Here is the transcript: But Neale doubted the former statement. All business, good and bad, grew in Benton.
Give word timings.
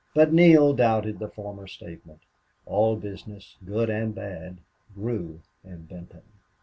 But 0.15 0.33
Neale 0.33 0.73
doubted 0.73 1.19
the 1.19 1.29
former 1.29 1.67
statement. 1.67 2.21
All 2.65 2.95
business, 2.95 3.57
good 3.63 3.91
and 3.91 4.15
bad, 4.15 4.57
grew 4.95 5.41
in 5.63 5.85
Benton. 5.85 6.23